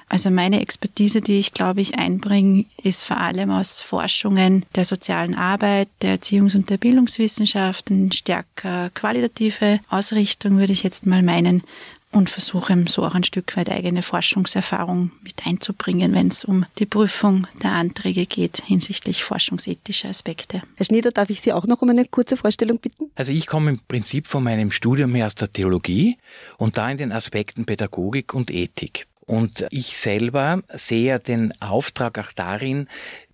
Also 0.09 0.31
meine 0.31 0.59
Expertise, 0.59 1.21
die 1.21 1.39
ich 1.39 1.53
glaube 1.53 1.81
ich 1.81 1.97
einbringe, 1.97 2.65
ist 2.81 3.05
vor 3.05 3.17
allem 3.17 3.51
aus 3.51 3.81
Forschungen 3.81 4.65
der 4.75 4.83
sozialen 4.83 5.35
Arbeit, 5.35 5.87
der 6.01 6.17
Erziehungs- 6.17 6.55
und 6.55 6.69
der 6.69 6.77
Bildungswissenschaften, 6.77 8.11
stärker 8.11 8.89
qualitative 8.89 9.79
Ausrichtung 9.89 10.57
würde 10.57 10.73
ich 10.73 10.83
jetzt 10.83 11.05
mal 11.05 11.21
meinen 11.21 11.63
und 12.11 12.29
versuche 12.29 12.85
so 12.87 13.05
auch 13.05 13.13
ein 13.13 13.23
Stück 13.23 13.55
weit 13.55 13.69
eigene 13.69 14.01
Forschungserfahrung 14.01 15.11
mit 15.21 15.45
einzubringen, 15.45 16.13
wenn 16.13 16.29
es 16.29 16.43
um 16.43 16.65
die 16.79 16.87
Prüfung 16.87 17.45
der 17.61 17.73
Anträge 17.73 18.25
geht 18.25 18.63
hinsichtlich 18.65 19.23
forschungsethischer 19.23 20.09
Aspekte. 20.09 20.63
Herr 20.75 20.85
Schneider, 20.85 21.11
darf 21.11 21.29
ich 21.29 21.41
Sie 21.41 21.53
auch 21.53 21.67
noch 21.67 21.81
um 21.81 21.89
eine 21.89 22.05
kurze 22.05 22.35
Vorstellung 22.35 22.79
bitten? 22.79 23.11
Also 23.15 23.31
ich 23.31 23.45
komme 23.45 23.71
im 23.71 23.79
Prinzip 23.87 24.27
von 24.27 24.43
meinem 24.43 24.71
Studium 24.71 25.13
her 25.13 25.27
aus 25.27 25.35
der 25.35 25.53
Theologie 25.53 26.17
und 26.57 26.77
da 26.77 26.89
in 26.89 26.97
den 26.97 27.11
Aspekten 27.11 27.65
Pädagogik 27.65 28.33
und 28.33 28.49
Ethik. 28.49 29.05
Und 29.29 29.67
ich 29.69 29.95
selber 29.95 30.63
sehe 30.73 31.19
den 31.19 31.53
Auftrag 31.61 32.17
auch 32.17 32.31
darin, 32.31 32.87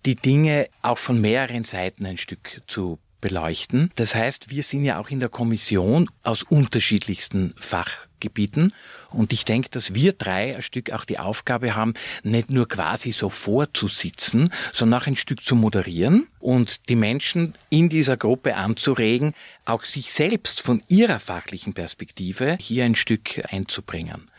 die 0.04 0.14
Dinge 0.14 0.68
auch 0.82 0.98
von 0.98 1.22
mehreren 1.22 1.64
Seiten 1.64 2.04
ein 2.04 2.18
Stück 2.18 2.60
zu 2.66 2.98
beleuchten. 3.22 3.90
Das 3.94 4.14
heißt, 4.14 4.50
wir 4.50 4.62
sind 4.62 4.84
ja 4.84 5.00
auch 5.00 5.08
in 5.08 5.20
der 5.20 5.30
Kommission 5.30 6.10
aus 6.22 6.42
unterschiedlichsten 6.42 7.54
Fachgebieten 8.16 8.72
und 9.10 9.32
ich 9.32 9.44
denke, 9.44 9.68
dass 9.70 9.94
wir 9.94 10.12
drei 10.12 10.56
ein 10.56 10.62
Stück 10.62 10.92
auch 10.92 11.04
die 11.04 11.18
Aufgabe 11.18 11.74
haben, 11.74 11.94
nicht 12.22 12.50
nur 12.50 12.68
quasi 12.68 13.12
so 13.12 13.28
vorzusitzen, 13.28 14.52
sondern 14.72 15.00
auch 15.00 15.06
ein 15.06 15.16
Stück 15.16 15.42
zu 15.42 15.56
moderieren 15.56 16.26
und 16.38 16.88
die 16.88 16.96
Menschen 16.96 17.54
in 17.70 17.88
dieser 17.88 18.16
Gruppe 18.16 18.56
anzuregen, 18.56 19.34
auch 19.64 19.84
sich 19.84 20.12
selbst 20.12 20.62
von 20.62 20.82
ihrer 20.88 21.18
fachlichen 21.18 21.74
Perspektive 21.74 22.56
hier 22.60 22.84
ein 22.84 22.94
Stück 22.94 23.42
einzubringen. 23.50 24.30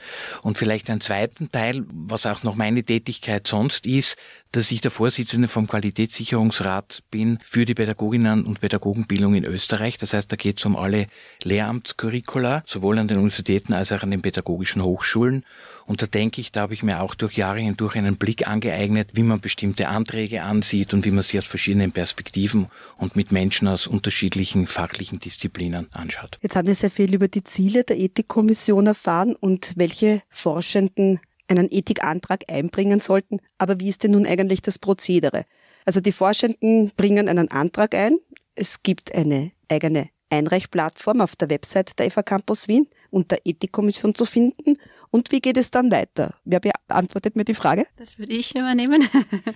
Und 0.41 0.57
vielleicht 0.57 0.89
einen 0.89 1.01
zweiten 1.01 1.51
Teil, 1.51 1.83
was 1.89 2.25
auch 2.25 2.43
noch 2.43 2.55
meine 2.55 2.83
Tätigkeit 2.83 3.45
sonst 3.45 3.85
ist, 3.85 4.15
dass 4.51 4.71
ich 4.71 4.79
der 4.79 4.91
Vorsitzende 4.91 5.49
vom 5.49 5.67
Qualitätssicherungsrat 5.67 7.03
bin 7.11 7.39
für 7.43 7.65
die 7.65 7.73
Pädagoginnen 7.73 8.45
und 8.45 8.61
Pädagogenbildung 8.61 9.35
in 9.35 9.43
Österreich. 9.43 9.97
Das 9.97 10.13
heißt, 10.13 10.31
da 10.31 10.37
geht 10.37 10.59
es 10.59 10.65
um 10.65 10.77
alle 10.77 11.07
Lehramtscurricula, 11.43 12.63
sowohl 12.65 12.99
an 12.99 13.09
den 13.09 13.17
Universitäten 13.17 13.66
als 13.73 13.91
auch 13.91 14.03
an 14.03 14.11
den 14.11 14.21
pädagogischen 14.21 14.83
Hochschulen. 14.83 15.45
Und 15.85 16.01
da 16.01 16.07
denke 16.07 16.41
ich, 16.41 16.51
da 16.51 16.61
habe 16.61 16.73
ich 16.73 16.83
mir 16.83 17.01
auch 17.01 17.15
durch 17.15 17.33
Jahre 17.33 17.59
hindurch 17.59 17.95
einen 17.95 18.17
Blick 18.17 18.47
angeeignet, 18.47 19.09
wie 19.13 19.23
man 19.23 19.39
bestimmte 19.39 19.87
Anträge 19.87 20.43
ansieht 20.43 20.93
und 20.93 21.05
wie 21.05 21.11
man 21.11 21.23
sie 21.23 21.37
aus 21.37 21.45
verschiedenen 21.45 21.91
Perspektiven 21.91 22.67
und 22.97 23.15
mit 23.15 23.31
Menschen 23.31 23.67
aus 23.67 23.87
unterschiedlichen 23.87 24.67
fachlichen 24.67 25.19
Disziplinen 25.19 25.87
anschaut. 25.93 26.37
Jetzt 26.41 26.55
haben 26.55 26.67
wir 26.67 26.75
sehr 26.75 26.91
viel 26.91 27.13
über 27.13 27.27
die 27.27 27.43
Ziele 27.43 27.83
der 27.83 27.97
Ethikkommission 27.97 28.87
erfahren 28.87 29.35
und 29.35 29.73
welche 29.75 30.21
Forschenden 30.29 31.19
einen 31.47 31.67
Ethikantrag 31.71 32.43
einbringen 32.47 32.99
sollten. 32.99 33.39
Aber 33.57 33.79
wie 33.79 33.89
ist 33.89 34.03
denn 34.03 34.11
nun 34.11 34.25
eigentlich 34.25 34.61
das 34.61 34.79
Prozedere? 34.79 35.45
Also 35.85 36.01
die 36.01 36.11
Forschenden 36.11 36.91
bringen 36.97 37.29
einen 37.29 37.49
Antrag 37.49 37.95
ein. 37.95 38.19
Es 38.55 38.83
gibt 38.83 39.13
eine 39.13 39.51
eigene 39.69 40.09
Einreichplattform 40.29 41.21
auf 41.21 41.35
der 41.35 41.49
Website 41.49 41.97
der 41.99 42.11
FA 42.11 42.23
Campus 42.23 42.67
Wien 42.67 42.87
unter 43.11 43.37
Ethikkommission 43.45 44.15
zu 44.15 44.25
finden. 44.25 44.77
Und 45.09 45.31
wie 45.31 45.39
geht 45.39 45.57
es 45.57 45.71
dann 45.71 45.91
weiter? 45.91 46.35
Wer 46.43 46.59
beantwortet 46.59 47.35
mir 47.35 47.45
die 47.45 47.53
Frage? 47.53 47.87
Das 47.95 48.19
würde 48.19 48.33
ich 48.33 48.55
übernehmen. 48.55 49.07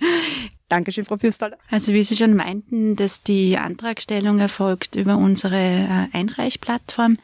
Dankeschön, 0.68 1.04
Frau 1.04 1.18
Fürstaller. 1.18 1.58
Also 1.70 1.92
wie 1.92 2.02
Sie 2.02 2.16
schon 2.16 2.34
meinten, 2.34 2.96
dass 2.96 3.22
die 3.22 3.58
Antragstellung 3.58 4.38
erfolgt 4.38 4.96
über 4.96 5.16
unsere 5.16 5.56
äh, 5.56 6.08
Einreichplattform. 6.12 7.18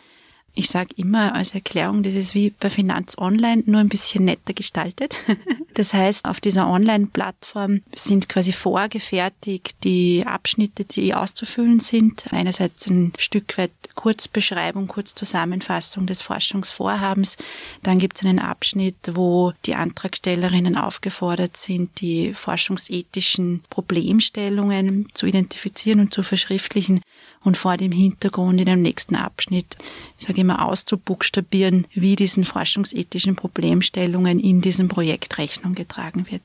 Ich 0.55 0.71
sage 0.71 0.95
immer 0.97 1.35
als 1.35 1.55
Erklärung, 1.55 2.03
das 2.03 2.15
ist 2.15 2.35
wie 2.35 2.51
bei 2.51 2.69
Finanz 2.69 3.17
Online, 3.17 3.63
nur 3.67 3.81
ein 3.81 3.89
bisschen 3.89 4.25
netter 4.25 4.55
gestaltet. 4.55 5.17
Das 5.79 5.95
heißt, 5.95 6.25
auf 6.25 6.41
dieser 6.41 6.69
Online-Plattform 6.69 7.83
sind 7.95 8.29
quasi 8.29 8.53
vorgefertigt 8.53 9.77
die 9.85 10.25
Abschnitte, 10.27 10.85
die 10.85 11.15
auszufüllen 11.15 11.79
sind. 11.79 12.33
Einerseits 12.33 12.89
ein 12.89 13.13
Stück 13.17 13.57
weit 13.59 13.71
Kurzbeschreibung, 13.95 14.89
Kurzzusammenfassung 14.89 16.09
des 16.09 16.21
Forschungsvorhabens. 16.21 17.37
Dann 17.85 18.01
gibt 18.01 18.19
es 18.19 18.27
einen 18.27 18.41
Abschnitt, 18.41 19.13
wo 19.13 19.53
die 19.67 19.77
Antragstellerinnen 19.77 20.77
aufgefordert 20.77 21.57
sind, 21.57 22.01
die 22.01 22.35
forschungsethischen 22.35 23.63
Problemstellungen 23.71 25.07
zu 25.15 25.27
identifizieren 25.27 26.01
und 26.01 26.13
zu 26.13 26.25
verschriftlichen 26.25 27.03
und 27.45 27.57
vor 27.57 27.77
dem 27.77 27.93
Hintergrund 27.93 28.59
in 28.61 28.67
dem 28.67 28.83
nächsten 28.83 29.15
Abschnitt, 29.15 29.77
ich 30.19 30.27
sage 30.27 30.41
immer, 30.49 30.65
auszubuchstabieren, 30.65 31.87
wie 31.93 32.17
diesen 32.17 32.45
forschungsethischen 32.45 33.37
Problemstellungen 33.37 34.41
in 34.41 34.63
diesem 34.63 34.89
Projekt 34.89 35.37
Rechnung 35.37 35.75
getragen 35.75 36.27
wird. 36.31 36.41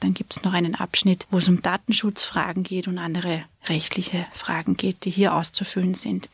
Dann 0.00 0.12
gibt 0.12 0.32
es 0.32 0.42
noch 0.42 0.54
einen 0.54 0.74
Abschnitt, 0.74 1.26
wo 1.30 1.38
es 1.38 1.48
um 1.48 1.62
Datenschutzfragen 1.62 2.64
geht 2.64 2.88
und 2.88 2.98
andere 2.98 3.44
rechtliche 3.66 4.26
Fragen 4.32 4.76
geht, 4.76 5.04
die 5.04 5.10
hier 5.10 5.34
auszufüllen 5.34 5.94
sind. 5.94 6.28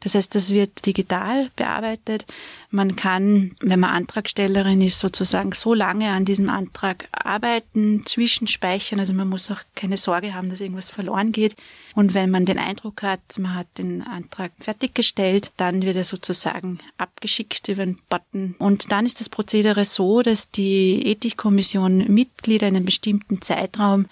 Das 0.00 0.14
heißt, 0.14 0.34
das 0.34 0.50
wird 0.50 0.86
digital 0.86 1.50
bearbeitet. 1.56 2.26
Man 2.70 2.96
kann, 2.96 3.56
wenn 3.60 3.80
man 3.80 3.90
Antragstellerin 3.90 4.80
ist, 4.82 4.98
sozusagen 4.98 5.52
so 5.52 5.74
lange 5.74 6.10
an 6.10 6.24
diesem 6.24 6.50
Antrag 6.50 7.08
arbeiten, 7.12 8.02
zwischenspeichern. 8.04 8.98
Also 8.98 9.12
man 9.12 9.28
muss 9.28 9.50
auch 9.50 9.60
keine 9.74 9.96
Sorge 9.96 10.34
haben, 10.34 10.50
dass 10.50 10.60
irgendwas 10.60 10.90
verloren 10.90 11.32
geht. 11.32 11.54
Und 11.94 12.14
wenn 12.14 12.30
man 12.30 12.44
den 12.44 12.58
Eindruck 12.58 13.02
hat, 13.02 13.20
man 13.38 13.54
hat 13.54 13.68
den 13.78 14.02
Antrag 14.02 14.52
fertiggestellt, 14.58 15.52
dann 15.56 15.82
wird 15.82 15.96
er 15.96 16.04
sozusagen 16.04 16.80
abgeschickt 16.98 17.68
über 17.68 17.82
einen 17.82 17.96
Button. 18.08 18.56
Und 18.58 18.90
dann 18.90 19.06
ist 19.06 19.20
das 19.20 19.28
Prozedere 19.28 19.84
so, 19.84 20.22
dass 20.22 20.50
die 20.50 21.06
Ethikkommission 21.06 22.12
Mitglieder 22.12 22.66
in 22.66 22.76
einem 22.76 22.86
bestimmten 22.86 23.40
Zeitraum 23.40 24.06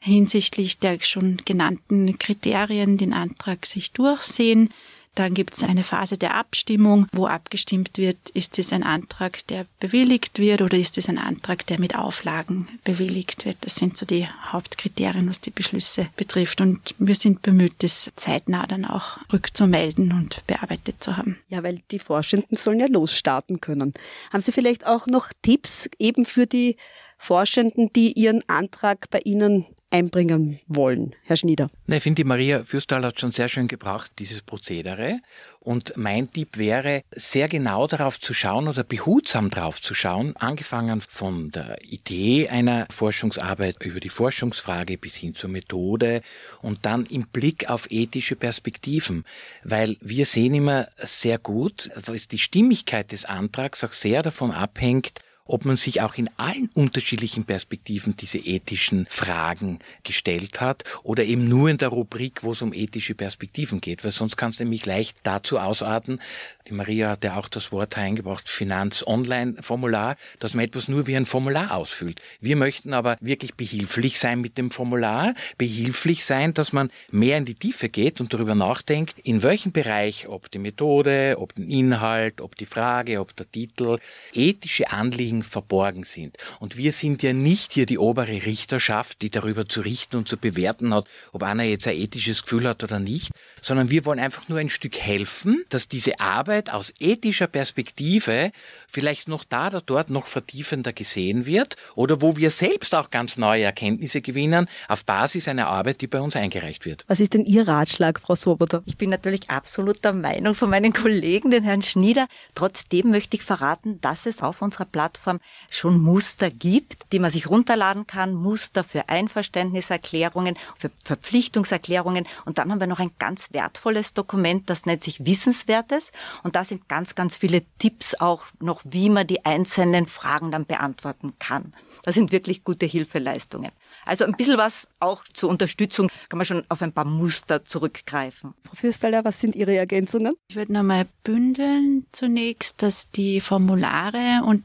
hinsichtlich 0.00 0.78
der 0.78 1.00
schon 1.00 1.38
genannten 1.44 2.18
Kriterien 2.18 2.98
den 2.98 3.12
Antrag 3.12 3.66
sich 3.66 3.92
durchsehen 3.92 4.70
dann 5.14 5.34
gibt 5.34 5.54
es 5.54 5.64
eine 5.64 5.82
Phase 5.82 6.16
der 6.16 6.34
Abstimmung, 6.34 7.06
wo 7.12 7.26
abgestimmt 7.26 7.98
wird, 7.98 8.30
ist 8.30 8.58
es 8.58 8.72
ein 8.72 8.82
Antrag, 8.82 9.46
der 9.48 9.66
bewilligt 9.80 10.38
wird 10.38 10.62
oder 10.62 10.76
ist 10.76 10.96
es 10.98 11.08
ein 11.08 11.18
Antrag, 11.18 11.66
der 11.66 11.80
mit 11.80 11.96
Auflagen 11.96 12.68
bewilligt 12.84 13.44
wird. 13.44 13.56
Das 13.62 13.74
sind 13.74 13.96
so 13.96 14.06
die 14.06 14.28
Hauptkriterien, 14.28 15.28
was 15.28 15.40
die 15.40 15.50
Beschlüsse 15.50 16.08
betrifft. 16.16 16.60
Und 16.60 16.94
wir 16.98 17.14
sind 17.14 17.42
bemüht, 17.42 17.74
das 17.82 18.10
zeitnah 18.16 18.66
dann 18.66 18.84
auch 18.84 19.18
rückzumelden 19.32 20.12
und 20.12 20.46
bearbeitet 20.46 21.02
zu 21.02 21.16
haben. 21.16 21.38
Ja, 21.48 21.62
weil 21.62 21.82
die 21.90 21.98
Forschenden 21.98 22.56
sollen 22.56 22.80
ja 22.80 22.86
losstarten 22.86 23.60
können. 23.60 23.92
Haben 24.32 24.40
Sie 24.40 24.52
vielleicht 24.52 24.86
auch 24.86 25.06
noch 25.06 25.32
Tipps 25.42 25.88
eben 25.98 26.24
für 26.24 26.46
die 26.46 26.76
Forschenden, 27.18 27.92
die 27.92 28.12
ihren 28.12 28.48
Antrag 28.48 29.10
bei 29.10 29.18
Ihnen 29.24 29.66
einbringen 29.90 30.60
wollen, 30.66 31.14
Herr 31.24 31.36
Schnieder? 31.36 31.70
Ich 31.86 32.02
finde, 32.02 32.22
die 32.22 32.28
Maria 32.28 32.62
Fürstal 32.62 33.04
hat 33.04 33.20
schon 33.20 33.30
sehr 33.30 33.48
schön 33.48 33.68
gebracht, 33.68 34.12
dieses 34.18 34.42
Prozedere. 34.42 35.20
Und 35.60 35.94
mein 35.96 36.30
Tipp 36.30 36.56
wäre, 36.56 37.02
sehr 37.14 37.48
genau 37.48 37.86
darauf 37.86 38.18
zu 38.20 38.32
schauen 38.32 38.68
oder 38.68 38.84
behutsam 38.84 39.50
darauf 39.50 39.80
zu 39.80 39.92
schauen, 39.92 40.34
angefangen 40.36 41.00
von 41.00 41.50
der 41.50 41.82
Idee 41.84 42.48
einer 42.48 42.86
Forschungsarbeit 42.90 43.82
über 43.82 44.00
die 44.00 44.08
Forschungsfrage 44.08 44.96
bis 44.96 45.16
hin 45.16 45.34
zur 45.34 45.50
Methode 45.50 46.22
und 46.62 46.86
dann 46.86 47.04
im 47.06 47.26
Blick 47.26 47.68
auf 47.68 47.90
ethische 47.90 48.36
Perspektiven. 48.36 49.24
Weil 49.62 49.96
wir 50.00 50.26
sehen 50.26 50.54
immer 50.54 50.88
sehr 51.02 51.38
gut, 51.38 51.90
dass 52.06 52.28
die 52.28 52.38
Stimmigkeit 52.38 53.12
des 53.12 53.24
Antrags 53.24 53.84
auch 53.84 53.92
sehr 53.92 54.22
davon 54.22 54.52
abhängt, 54.52 55.20
ob 55.48 55.64
man 55.64 55.74
sich 55.74 56.00
auch 56.02 56.14
in 56.14 56.30
allen 56.36 56.70
unterschiedlichen 56.74 57.44
Perspektiven 57.44 58.16
diese 58.16 58.38
ethischen 58.38 59.06
Fragen 59.08 59.80
gestellt 60.04 60.60
hat 60.60 60.84
oder 61.02 61.24
eben 61.24 61.48
nur 61.48 61.68
in 61.68 61.78
der 61.78 61.88
Rubrik, 61.88 62.44
wo 62.44 62.52
es 62.52 62.62
um 62.62 62.72
ethische 62.72 63.14
Perspektiven 63.14 63.80
geht, 63.80 64.04
weil 64.04 64.12
sonst 64.12 64.36
kann 64.36 64.50
es 64.50 64.60
nämlich 64.60 64.86
leicht 64.86 65.18
dazu 65.24 65.58
ausarten, 65.58 66.20
die 66.68 66.74
Maria 66.74 67.10
hat 67.10 67.24
ja 67.24 67.36
auch 67.36 67.48
das 67.48 67.72
Wort 67.72 67.96
eingebracht, 67.96 68.48
Finanz-Online-Formular, 68.48 70.16
dass 70.38 70.52
man 70.52 70.66
etwas 70.66 70.88
nur 70.88 71.06
wie 71.06 71.16
ein 71.16 71.24
Formular 71.24 71.74
ausfüllt. 71.74 72.20
Wir 72.40 72.56
möchten 72.56 72.92
aber 72.92 73.16
wirklich 73.20 73.54
behilflich 73.54 74.18
sein 74.18 74.42
mit 74.42 74.58
dem 74.58 74.70
Formular, 74.70 75.34
behilflich 75.56 76.26
sein, 76.26 76.52
dass 76.52 76.74
man 76.74 76.90
mehr 77.10 77.38
in 77.38 77.46
die 77.46 77.54
Tiefe 77.54 77.88
geht 77.88 78.20
und 78.20 78.34
darüber 78.34 78.54
nachdenkt, 78.54 79.16
in 79.22 79.42
welchem 79.42 79.72
Bereich, 79.72 80.28
ob 80.28 80.50
die 80.50 80.58
Methode, 80.58 81.36
ob 81.38 81.54
den 81.54 81.70
Inhalt, 81.70 82.42
ob 82.42 82.54
die 82.56 82.66
Frage, 82.66 83.20
ob 83.20 83.34
der 83.34 83.50
Titel, 83.50 83.98
ethische 84.34 84.90
Anliegen 84.90 85.37
Risiken 85.38 85.42
verborgen 85.42 86.04
sind. 86.04 86.36
Und 86.60 86.76
wir 86.76 86.92
sind 86.92 87.22
ja 87.22 87.32
nicht 87.32 87.72
hier 87.72 87.86
die 87.86 87.98
obere 87.98 88.46
Richterschaft, 88.46 89.22
die 89.22 89.30
darüber 89.30 89.68
zu 89.68 89.80
richten 89.80 90.16
und 90.16 90.28
zu 90.28 90.36
bewerten 90.36 90.94
hat, 90.94 91.06
ob 91.32 91.42
einer 91.42 91.64
jetzt 91.64 91.88
ein 91.88 91.96
ethisches 91.96 92.42
Gefühl 92.42 92.68
hat 92.68 92.84
oder 92.84 92.98
nicht, 92.98 93.30
sondern 93.62 93.90
wir 93.90 94.04
wollen 94.04 94.18
einfach 94.18 94.48
nur 94.48 94.58
ein 94.58 94.68
Stück 94.68 94.98
helfen, 94.98 95.64
dass 95.68 95.88
diese 95.88 96.20
Arbeit 96.20 96.72
aus 96.72 96.92
ethischer 97.00 97.46
Perspektive 97.46 98.52
vielleicht 98.86 99.28
noch 99.28 99.44
da 99.44 99.68
oder 99.68 99.80
dort 99.80 100.10
noch 100.10 100.26
vertiefender 100.26 100.92
gesehen 100.92 101.46
wird 101.46 101.76
oder 101.94 102.22
wo 102.22 102.36
wir 102.36 102.50
selbst 102.50 102.94
auch 102.94 103.10
ganz 103.10 103.36
neue 103.36 103.64
Erkenntnisse 103.64 104.20
gewinnen 104.20 104.68
auf 104.88 105.04
Basis 105.04 105.48
einer 105.48 105.68
Arbeit, 105.68 106.00
die 106.00 106.06
bei 106.06 106.20
uns 106.20 106.36
eingereicht 106.36 106.84
wird. 106.84 107.04
Was 107.08 107.20
ist 107.20 107.34
denn 107.34 107.44
Ihr 107.44 107.66
Ratschlag, 107.66 108.20
Frau 108.20 108.34
Swoboda? 108.34 108.82
Ich 108.86 108.96
bin 108.96 109.10
natürlich 109.10 109.50
absolut 109.50 110.04
der 110.04 110.12
Meinung 110.12 110.54
von 110.54 110.70
meinen 110.70 110.92
Kollegen, 110.92 111.50
den 111.50 111.64
Herrn 111.64 111.82
Schnieder. 111.82 112.28
Trotzdem 112.54 113.10
möchte 113.10 113.36
ich 113.36 113.42
verraten, 113.42 114.00
dass 114.00 114.26
es 114.26 114.42
auf 114.42 114.62
unserer 114.62 114.86
Plattform 115.28 115.40
schon 115.70 116.00
Muster 116.00 116.50
gibt, 116.50 117.12
die 117.12 117.18
man 117.18 117.30
sich 117.30 117.48
runterladen 117.48 118.06
kann. 118.06 118.34
Muster 118.34 118.84
für 118.84 119.08
Einverständniserklärungen, 119.08 120.56
für 120.78 120.90
Verpflichtungserklärungen. 121.04 122.26
Und 122.44 122.58
dann 122.58 122.70
haben 122.70 122.80
wir 122.80 122.86
noch 122.86 123.00
ein 123.00 123.10
ganz 123.18 123.52
wertvolles 123.52 124.14
Dokument, 124.14 124.70
das 124.70 124.86
nennt 124.86 125.04
sich 125.04 125.24
Wissenswertes. 125.24 126.12
Und 126.42 126.56
da 126.56 126.64
sind 126.64 126.88
ganz, 126.88 127.14
ganz 127.14 127.36
viele 127.36 127.62
Tipps 127.78 128.14
auch 128.14 128.46
noch, 128.60 128.80
wie 128.84 129.10
man 129.10 129.26
die 129.26 129.44
einzelnen 129.44 130.06
Fragen 130.06 130.50
dann 130.50 130.66
beantworten 130.66 131.34
kann. 131.38 131.74
Das 132.02 132.14
sind 132.14 132.32
wirklich 132.32 132.64
gute 132.64 132.86
Hilfeleistungen. 132.86 133.70
Also 134.08 134.24
ein 134.24 134.32
bisschen 134.32 134.56
was 134.56 134.88
auch 135.00 135.22
zur 135.34 135.50
Unterstützung 135.50 136.08
kann 136.30 136.38
man 136.38 136.46
schon 136.46 136.64
auf 136.70 136.80
ein 136.80 136.92
paar 136.92 137.04
Muster 137.04 137.66
zurückgreifen. 137.66 138.54
Frau 138.64 138.74
Fürstaller, 138.74 139.22
was 139.22 139.38
sind 139.38 139.54
Ihre 139.54 139.76
Ergänzungen? 139.76 140.34
Ich 140.48 140.56
würde 140.56 140.72
nochmal 140.72 141.06
bündeln 141.24 142.06
zunächst, 142.10 142.82
dass 142.82 143.10
die 143.10 143.40
Formulare 143.40 144.42
und 144.46 144.64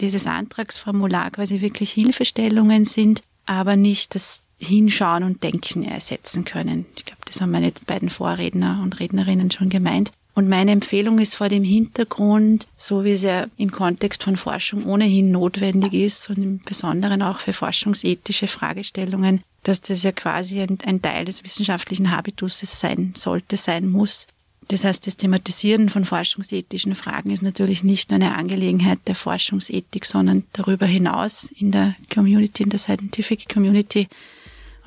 dieses 0.00 0.26
Antragsformular 0.26 1.30
quasi 1.30 1.60
wirklich 1.60 1.92
Hilfestellungen 1.92 2.84
sind, 2.84 3.22
aber 3.46 3.76
nicht 3.76 4.16
das 4.16 4.42
Hinschauen 4.58 5.22
und 5.22 5.44
Denken 5.44 5.84
ersetzen 5.84 6.44
können. 6.44 6.84
Ich 6.96 7.04
glaube, 7.04 7.22
das 7.26 7.40
haben 7.40 7.52
meine 7.52 7.72
beiden 7.86 8.10
Vorredner 8.10 8.80
und 8.82 8.98
Rednerinnen 8.98 9.52
schon 9.52 9.68
gemeint. 9.68 10.10
Und 10.34 10.48
meine 10.48 10.70
Empfehlung 10.70 11.18
ist 11.18 11.34
vor 11.34 11.48
dem 11.48 11.64
Hintergrund, 11.64 12.66
so 12.76 13.04
wie 13.04 13.10
es 13.10 13.22
ja 13.22 13.46
im 13.56 13.70
Kontext 13.70 14.22
von 14.22 14.36
Forschung 14.36 14.84
ohnehin 14.84 15.30
notwendig 15.32 15.92
ist 15.92 16.30
und 16.30 16.38
im 16.38 16.60
Besonderen 16.60 17.22
auch 17.22 17.40
für 17.40 17.52
forschungsethische 17.52 18.46
Fragestellungen, 18.46 19.42
dass 19.64 19.80
das 19.80 20.02
ja 20.02 20.12
quasi 20.12 20.60
ein, 20.60 20.78
ein 20.84 21.02
Teil 21.02 21.24
des 21.24 21.44
wissenschaftlichen 21.44 22.10
Habituses 22.10 22.80
sein 22.80 23.12
sollte, 23.16 23.56
sein 23.56 23.88
muss. 23.88 24.28
Das 24.68 24.84
heißt, 24.84 25.04
das 25.08 25.16
Thematisieren 25.16 25.88
von 25.88 26.04
forschungsethischen 26.04 26.94
Fragen 26.94 27.30
ist 27.30 27.42
natürlich 27.42 27.82
nicht 27.82 28.10
nur 28.10 28.16
eine 28.16 28.36
Angelegenheit 28.36 29.00
der 29.08 29.16
Forschungsethik, 29.16 30.06
sondern 30.06 30.44
darüber 30.52 30.86
hinaus 30.86 31.50
in 31.58 31.72
der 31.72 31.96
Community, 32.14 32.62
in 32.62 32.70
der 32.70 32.78
Scientific 32.78 33.48
Community 33.48 34.06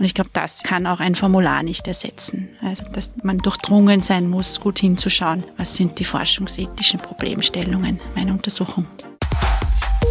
und 0.04 0.08
ich 0.08 0.16
glaube, 0.16 0.32
das 0.34 0.64
kann 0.64 0.86
auch 0.86 1.00
ein 1.00 1.16
Formular 1.16 1.64
nicht 1.64 1.88
ersetzen. 1.88 2.50
Also, 2.62 2.84
dass 2.92 3.12
man 3.24 3.38
durchdrungen 3.38 4.02
sein 4.02 4.30
muss, 4.30 4.60
gut 4.60 4.80
hinzuschauen, 4.80 5.46
was 5.56 5.76
sind 5.76 5.98
die 5.98 6.04
forschungsethischen 6.04 7.00
Problemstellungen 7.00 8.02
meiner 8.14 8.34
Untersuchung. 8.34 8.86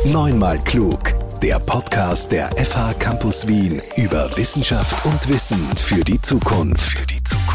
Neunmal 0.06 0.58
klug. 0.60 1.12
Der 1.42 1.58
Podcast 1.58 2.32
der 2.32 2.48
FH 2.52 2.94
Campus 2.94 3.46
Wien 3.46 3.82
über 3.98 4.34
Wissenschaft 4.34 5.04
und 5.04 5.28
Wissen 5.28 5.60
für 5.76 6.02
die 6.02 6.22
Zukunft. 6.22 7.00
Für 7.00 7.06
die 7.06 7.22
Zukunft. 7.22 7.51